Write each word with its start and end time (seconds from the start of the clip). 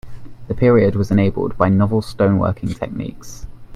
The 0.47 0.55
period 0.55 0.95
was 0.95 1.11
enabled 1.11 1.59
by 1.59 1.69
novel 1.69 2.01
stone 2.01 2.39
working 2.39 2.69
techniques. 2.69 3.45